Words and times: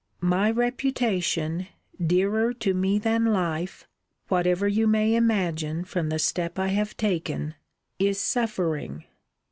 My 0.23 0.49
reputation, 0.49 1.67
dearer 2.03 2.53
to 2.55 2.73
me 2.73 2.97
than 2.97 3.25
life, 3.27 3.87
(whatever 4.29 4.67
you 4.67 4.87
may 4.87 5.13
imagine 5.13 5.83
from 5.85 6.09
the 6.09 6.17
step 6.17 6.57
I 6.57 6.69
have 6.69 6.97
taken,) 6.97 7.53
is 7.99 8.19
suffering. 8.19 9.03